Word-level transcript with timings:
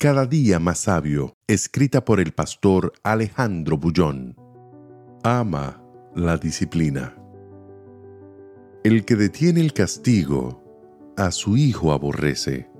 Cada 0.00 0.26
día 0.26 0.60
más 0.60 0.78
sabio, 0.78 1.34
escrita 1.48 2.04
por 2.04 2.20
el 2.20 2.30
pastor 2.30 2.92
Alejandro 3.02 3.78
Bullón. 3.78 4.36
Ama 5.24 5.82
la 6.14 6.36
disciplina. 6.36 7.16
El 8.84 9.04
que 9.04 9.16
detiene 9.16 9.60
el 9.60 9.72
castigo, 9.72 10.62
a 11.16 11.32
su 11.32 11.56
hijo 11.56 11.90
aborrece, 11.90 12.70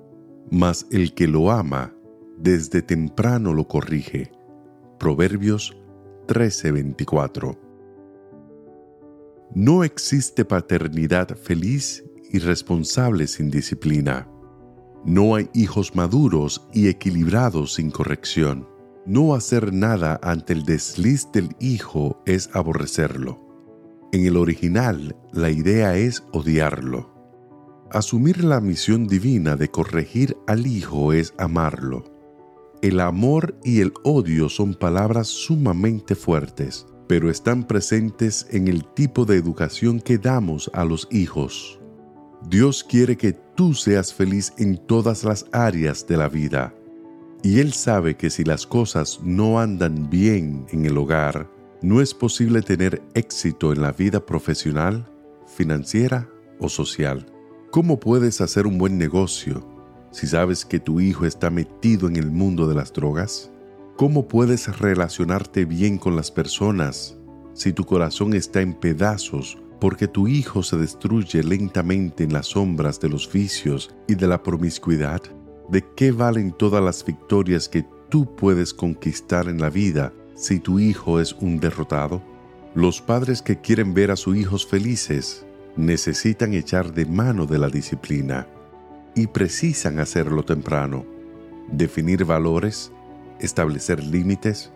mas 0.52 0.86
el 0.92 1.12
que 1.12 1.26
lo 1.26 1.50
ama, 1.50 1.92
desde 2.36 2.82
temprano 2.82 3.52
lo 3.52 3.66
corrige. 3.66 4.30
Proverbios 5.00 5.76
13:24. 6.28 7.58
No 9.56 9.82
existe 9.82 10.44
paternidad 10.44 11.36
feliz 11.36 12.04
y 12.30 12.38
responsable 12.38 13.26
sin 13.26 13.50
disciplina. 13.50 14.28
No 15.08 15.36
hay 15.36 15.48
hijos 15.54 15.96
maduros 15.96 16.68
y 16.74 16.88
equilibrados 16.88 17.72
sin 17.72 17.90
corrección. 17.90 18.68
No 19.06 19.34
hacer 19.34 19.72
nada 19.72 20.20
ante 20.22 20.52
el 20.52 20.64
desliz 20.64 21.32
del 21.32 21.56
hijo 21.60 22.22
es 22.26 22.50
aborrecerlo. 22.52 23.40
En 24.12 24.26
el 24.26 24.36
original, 24.36 25.16
la 25.32 25.48
idea 25.48 25.96
es 25.96 26.24
odiarlo. 26.32 27.10
Asumir 27.90 28.44
la 28.44 28.60
misión 28.60 29.06
divina 29.06 29.56
de 29.56 29.70
corregir 29.70 30.36
al 30.46 30.66
hijo 30.66 31.14
es 31.14 31.32
amarlo. 31.38 32.04
El 32.82 33.00
amor 33.00 33.58
y 33.64 33.80
el 33.80 33.94
odio 34.04 34.50
son 34.50 34.74
palabras 34.74 35.28
sumamente 35.28 36.16
fuertes, 36.16 36.84
pero 37.06 37.30
están 37.30 37.66
presentes 37.66 38.46
en 38.50 38.68
el 38.68 38.84
tipo 38.92 39.24
de 39.24 39.36
educación 39.36 40.00
que 40.00 40.18
damos 40.18 40.70
a 40.74 40.84
los 40.84 41.08
hijos. 41.10 41.77
Dios 42.46 42.84
quiere 42.84 43.16
que 43.16 43.32
tú 43.32 43.74
seas 43.74 44.14
feliz 44.14 44.52
en 44.58 44.78
todas 44.78 45.24
las 45.24 45.46
áreas 45.52 46.06
de 46.06 46.16
la 46.16 46.28
vida. 46.28 46.74
Y 47.42 47.60
Él 47.60 47.72
sabe 47.72 48.16
que 48.16 48.30
si 48.30 48.44
las 48.44 48.66
cosas 48.66 49.20
no 49.22 49.60
andan 49.60 50.08
bien 50.08 50.66
en 50.70 50.86
el 50.86 50.96
hogar, 50.96 51.50
no 51.82 52.00
es 52.00 52.14
posible 52.14 52.62
tener 52.62 53.02
éxito 53.14 53.72
en 53.72 53.82
la 53.82 53.92
vida 53.92 54.24
profesional, 54.24 55.08
financiera 55.46 56.28
o 56.58 56.68
social. 56.68 57.26
¿Cómo 57.70 58.00
puedes 58.00 58.40
hacer 58.40 58.66
un 58.66 58.78
buen 58.78 58.98
negocio 58.98 59.66
si 60.10 60.26
sabes 60.26 60.64
que 60.64 60.80
tu 60.80 61.00
hijo 61.00 61.26
está 61.26 61.50
metido 61.50 62.08
en 62.08 62.16
el 62.16 62.30
mundo 62.30 62.66
de 62.66 62.74
las 62.74 62.92
drogas? 62.92 63.50
¿Cómo 63.96 64.26
puedes 64.26 64.78
relacionarte 64.78 65.64
bien 65.64 65.98
con 65.98 66.16
las 66.16 66.30
personas 66.30 67.16
si 67.52 67.72
tu 67.72 67.84
corazón 67.84 68.34
está 68.34 68.60
en 68.60 68.74
pedazos 68.74 69.58
porque 69.80 70.08
tu 70.08 70.28
hijo 70.28 70.62
se 70.62 70.76
destruye 70.76 71.42
lentamente 71.42 72.24
en 72.24 72.32
las 72.32 72.48
sombras 72.48 73.00
de 73.00 73.08
los 73.08 73.30
vicios 73.30 73.94
y 74.06 74.14
de 74.14 74.26
la 74.26 74.42
promiscuidad? 74.42 75.22
¿De 75.68 75.84
qué 75.96 76.12
valen 76.12 76.52
todas 76.52 76.82
las 76.82 77.04
victorias 77.04 77.68
que 77.68 77.84
tú 78.08 78.34
puedes 78.36 78.72
conquistar 78.72 79.48
en 79.48 79.60
la 79.60 79.70
vida 79.70 80.12
si 80.34 80.58
tu 80.58 80.78
hijo 80.78 81.20
es 81.20 81.32
un 81.34 81.60
derrotado? 81.60 82.22
Los 82.74 83.00
padres 83.00 83.42
que 83.42 83.60
quieren 83.60 83.94
ver 83.94 84.10
a 84.10 84.16
sus 84.16 84.36
hijos 84.36 84.66
felices 84.66 85.46
necesitan 85.76 86.54
echar 86.54 86.92
de 86.92 87.06
mano 87.06 87.46
de 87.46 87.58
la 87.58 87.68
disciplina 87.68 88.48
y 89.14 89.26
precisan 89.26 89.98
hacerlo 90.00 90.44
temprano. 90.44 91.04
Definir 91.70 92.24
valores, 92.24 92.92
establecer 93.40 94.02
límites, 94.02 94.72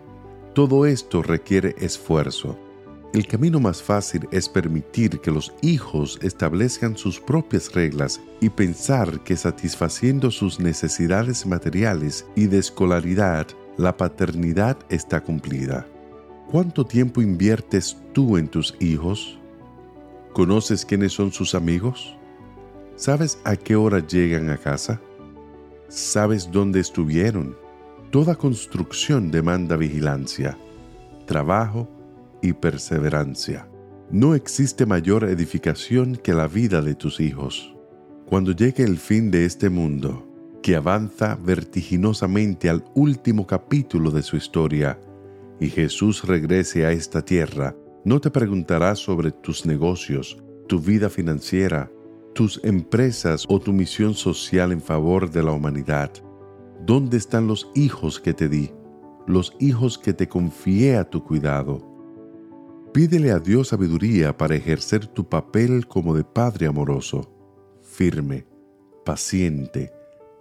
todo 0.54 0.84
esto 0.86 1.22
requiere 1.22 1.74
esfuerzo. 1.78 2.58
El 3.12 3.26
camino 3.26 3.60
más 3.60 3.82
fácil 3.82 4.26
es 4.30 4.48
permitir 4.48 5.20
que 5.20 5.30
los 5.30 5.52
hijos 5.60 6.18
establezcan 6.22 6.96
sus 6.96 7.20
propias 7.20 7.70
reglas 7.74 8.22
y 8.40 8.48
pensar 8.48 9.22
que 9.22 9.36
satisfaciendo 9.36 10.30
sus 10.30 10.58
necesidades 10.58 11.44
materiales 11.44 12.26
y 12.34 12.46
de 12.46 12.58
escolaridad, 12.58 13.46
la 13.76 13.94
paternidad 13.98 14.78
está 14.88 15.20
cumplida. 15.20 15.86
¿Cuánto 16.50 16.86
tiempo 16.86 17.20
inviertes 17.20 17.98
tú 18.14 18.38
en 18.38 18.48
tus 18.48 18.74
hijos? 18.80 19.38
¿Conoces 20.32 20.86
quiénes 20.86 21.12
son 21.12 21.32
sus 21.32 21.54
amigos? 21.54 22.16
¿Sabes 22.96 23.38
a 23.44 23.56
qué 23.56 23.76
hora 23.76 23.98
llegan 24.06 24.48
a 24.48 24.56
casa? 24.56 25.02
¿Sabes 25.88 26.50
dónde 26.50 26.80
estuvieron? 26.80 27.58
Toda 28.10 28.36
construcción 28.36 29.30
demanda 29.30 29.76
vigilancia, 29.76 30.56
trabajo 31.26 31.86
y 32.42 32.52
perseverancia. 32.52 33.68
No 34.10 34.34
existe 34.34 34.84
mayor 34.84 35.24
edificación 35.24 36.16
que 36.16 36.34
la 36.34 36.48
vida 36.48 36.82
de 36.82 36.94
tus 36.94 37.20
hijos. 37.20 37.74
Cuando 38.26 38.52
llegue 38.52 38.84
el 38.84 38.98
fin 38.98 39.30
de 39.30 39.44
este 39.46 39.70
mundo, 39.70 40.28
que 40.62 40.76
avanza 40.76 41.38
vertiginosamente 41.42 42.68
al 42.68 42.84
último 42.94 43.46
capítulo 43.46 44.10
de 44.10 44.22
su 44.22 44.36
historia, 44.36 45.00
y 45.60 45.68
Jesús 45.68 46.24
regrese 46.24 46.84
a 46.84 46.92
esta 46.92 47.24
tierra, 47.24 47.74
no 48.04 48.20
te 48.20 48.30
preguntarás 48.30 48.98
sobre 48.98 49.30
tus 49.30 49.64
negocios, 49.64 50.42
tu 50.66 50.80
vida 50.80 51.08
financiera, 51.08 51.90
tus 52.34 52.60
empresas 52.64 53.44
o 53.48 53.60
tu 53.60 53.72
misión 53.72 54.14
social 54.14 54.72
en 54.72 54.80
favor 54.80 55.30
de 55.30 55.42
la 55.42 55.52
humanidad. 55.52 56.10
¿Dónde 56.84 57.16
están 57.16 57.46
los 57.46 57.70
hijos 57.74 58.18
que 58.18 58.34
te 58.34 58.48
di? 58.48 58.70
Los 59.26 59.54
hijos 59.60 59.98
que 59.98 60.12
te 60.12 60.28
confié 60.28 60.96
a 60.96 61.08
tu 61.08 61.22
cuidado. 61.22 61.91
Pídele 62.92 63.30
a 63.30 63.38
Dios 63.38 63.68
sabiduría 63.68 64.36
para 64.36 64.54
ejercer 64.54 65.06
tu 65.06 65.28
papel 65.28 65.86
como 65.86 66.14
de 66.14 66.24
padre 66.24 66.66
amoroso, 66.66 67.30
firme, 67.82 68.46
paciente, 69.04 69.92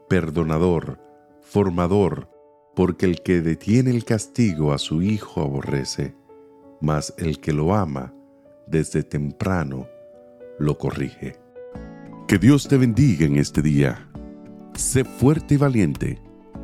perdonador, 0.10 1.00
formador, 1.42 2.30
porque 2.76 3.06
el 3.06 3.22
que 3.22 3.42
detiene 3.42 3.92
el 3.92 4.06
castigo 4.06 4.74
a 4.74 4.78
su 4.78 5.02
hijo 5.02 5.42
aborrece 5.42 6.16
mas 6.82 7.14
el 7.18 7.40
que 7.40 7.54
lo 7.54 7.74
ama 7.74 8.14
desde 8.68 9.04
temprano 9.04 9.88
lo 10.60 10.78
corrige. 10.78 11.36
Que 12.28 12.38
Dios 12.38 12.68
te 12.68 12.78
bendiga 12.78 13.26
en 13.26 13.38
este 13.38 13.62
día. 13.62 14.08
Sé 14.74 15.04
fuerte 15.04 15.56
y 15.56 15.58
valiente. 15.58 16.20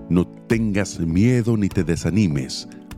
No 0.10 0.28
tengas 0.28 1.00
miedo 1.00 1.58
ni 1.58 1.70
te 1.70 1.84
desanimes, 1.84 2.68